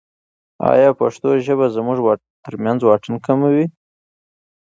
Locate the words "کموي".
3.25-3.65